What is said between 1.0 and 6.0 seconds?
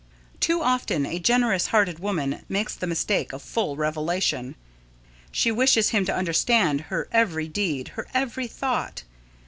a generous hearted woman makes the mistake of full revelation. She wishes